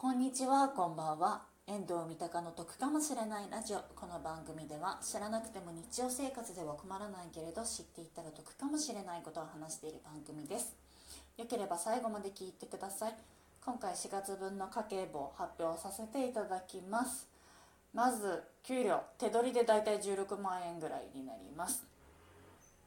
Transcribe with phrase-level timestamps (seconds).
[0.00, 1.42] こんにちは、こんばんは。
[1.66, 3.80] 遠藤三鷹の得かもしれないラジオ。
[3.94, 10.74] この番組では知らなくても日常生活では困らないけれど知っていったら得かもしれないことを話している番組です。
[11.36, 13.14] よければ最後まで聞いてください。
[13.62, 17.28] 今回4月分の家計簿を発表させていただきます。
[17.92, 21.84] まず、給料、手取りでだいたい16万円ぐらいになります。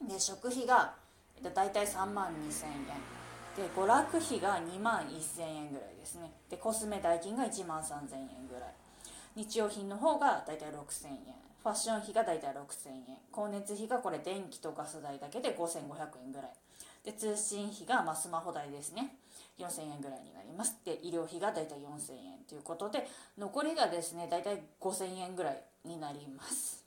[0.00, 0.94] で、食費が
[1.42, 3.21] だいたい3万2000円。
[3.56, 6.32] で娯楽費が2万1000円ぐらいですね。
[6.48, 8.74] でコスメ代金が1万3000円ぐらい。
[9.34, 11.34] 日用品の方がだいたい6000円。
[11.62, 13.18] ファッション費がだいたい6000円。
[13.32, 15.70] 光熱費がこれ電気とガス代だけで5500
[16.24, 16.50] 円ぐらい。
[17.04, 19.16] で通信費がまあスマホ代ですね。
[19.58, 20.78] 4000円ぐらいになります。
[20.84, 22.38] で医療費がだいたい4000円。
[22.48, 23.06] ということで
[23.38, 26.82] 残りがですねだいたい5000円ぐらいになります。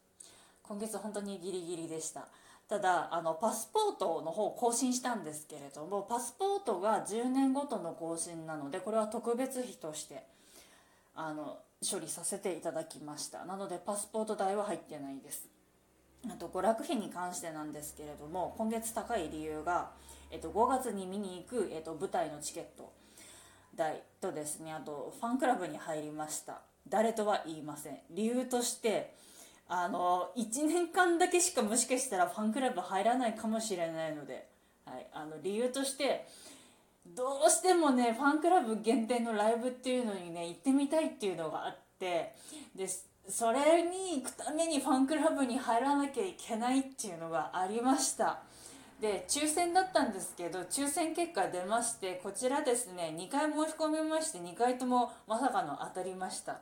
[0.63, 2.27] 今月本当にギリギリでした。
[2.67, 10.23] ただあのパスポートの方更新したんですけれどもパスポートが10年ごとの更新なのでこれは特別費として
[11.13, 13.45] あの処理させていただきました。
[13.45, 15.47] なのでパスポート代は入ってないです。
[16.27, 19.91] あと娯楽費に関してなんですけれども今月高い理由が、
[20.31, 22.91] えっと、5月に見に行く、えっと、舞台のチケット
[23.75, 26.61] 代とですねあとファンクラブに入りました。
[26.89, 27.99] 誰とは言いません。
[28.11, 29.13] 理由として
[29.67, 34.47] あの1年間だけしかもしかしたらファンクラブ入らないかもしれないので、
[34.85, 36.27] はい、あの理由として
[37.15, 42.33] どうしてもねファンクラブ限定のライブっていうのにね行ってみたいっていうのがあって
[42.75, 42.87] で
[43.27, 48.39] それに行くためにファンクラブに入らなきゃいけないっていうのがありました。
[49.01, 56.61] で抽選だったんですけど抽選結果出ましてこちらですね2回申し込みまして2回ともまさかの当たりました。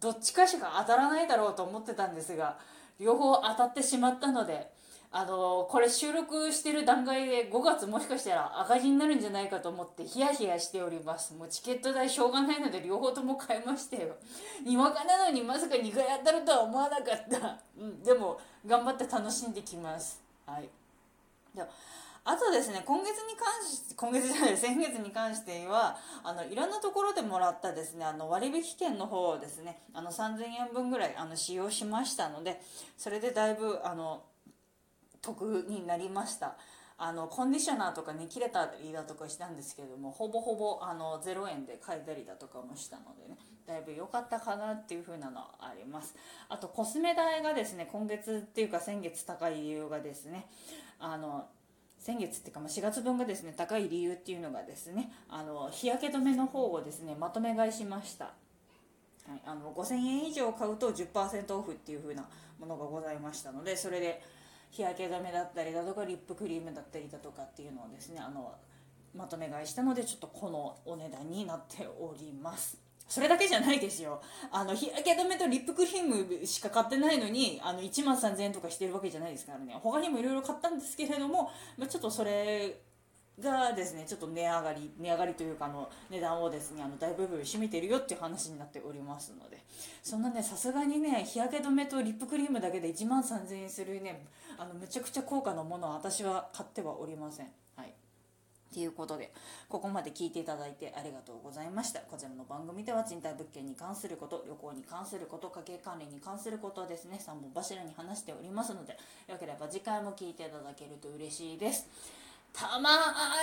[0.00, 2.58] どっちかしか当たらないだろうと思ってたんですが
[3.00, 4.70] 両方当たってしまったので
[5.10, 11.32] あのこれ収録してる段階で5月もしかしたら赤字になるんじゃないかと思ってヒヤヒヤしております。
[11.34, 14.16] もうチケット代しょうがないので両方とも買いましたよ。
[14.66, 20.20] にわかなのにまさか2回当たるとは思わなかった、うん、でも頑張って楽しんできます。
[20.44, 20.68] はい。
[22.28, 32.60] あとですね、今月に関して、今月じゃない、先月に関しては、あの、いろんなところでもらったですね、あの、割引券の方をですね、あの、3000円分ぐらい、あの、使用しましたので、
[32.98, 34.24] それでだいぶ、あの、
[35.22, 36.58] 得になりました。
[36.98, 46.14] あの、コンディショナーとかに切れたりだとかしたんですけども、ほぼほぼ、あの、0円で買えたりだとかもしたのでね、だいぶ良かったかなっていう風なのはあります。
[46.50, 50.46] あと、コスメ代がですね、今月っていうか先月高い理由がですね、
[50.98, 51.46] あの、
[51.98, 58.30] 先月っていうか、ま4月分がですね高い理由っていうのがですねあの日焼け止めの方をですねまとめ買いしました、は
[59.34, 62.24] い、あの5000円以上買うと10%オフっていう風な
[62.58, 64.22] ものがございましたのでそれで
[64.70, 68.54] 日焼け止めだったりだとかリップクリームだったりだとかっていうのをですねあの
[69.14, 72.87] まとめ買いしたのでちょっとこのお値段になっております。
[73.08, 74.20] それだけじゃないですよ。
[74.52, 79.74] あの、日焼け止めとリップクリームしか買ってないのに、あの、1万3000円とかしてるわけじゃないですからね。
[79.82, 82.80] 他にもいろいろ買ったんですけれども、まあ、ちょっとそれ
[83.40, 89.62] がですね、ちょっと値上がり、値上がりというか、あの、値段をですね、あの、大部分占めてるよっていう話になっておりますので、
[90.02, 94.26] そんなね、さすがにね、日焼け止めとリップクリームだけで1万3000円するね、
[94.58, 97.46] あの、むちゃくちゃ高価なものは私は買ってはおりません。
[97.76, 97.94] はい。
[98.72, 99.32] ということで、
[99.68, 102.00] ここまで聞いていただいてありがとうございました。
[102.00, 108.98] こちらの番組では賃貸物件に関すること、旅行に関すること、家計管理に関することをですね、3本柱に話しておりますので、
[109.28, 111.88] よければ次回も聞いていただけると嬉しいです。
[112.52, 112.90] たま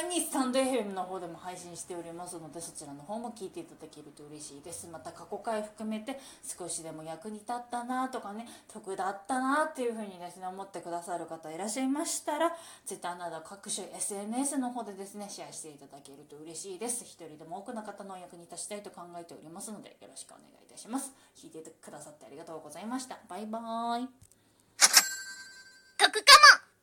[0.10, 4.88] にスタンド FM の方でも配信しておりますのでそちらの方も聞いていただけると嬉しいです。
[4.92, 12.52] また過去回含めて少しでも役に立ったなとかね得だったなっていう風にですね思ってくださる方いらっしゃいましたら
[12.86, 17.06] Twitter など各種 SNS の方でですねシェアしていただけると嬉しいです。
[17.06, 21.14] 一人でも多くの方のお役に立ちたいと考えておりますのでよろしくお願いいたします。
[21.38, 23.18] 聞いてくださってありがとうございました。
[23.30, 24.08] バイバーイ。